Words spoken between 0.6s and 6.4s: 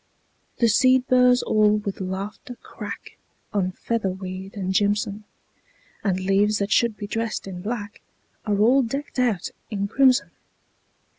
seed burrs all with laughter crack On featherweed and jimson; And